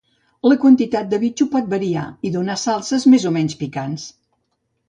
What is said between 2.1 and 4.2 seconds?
i donar salses més o menys picants.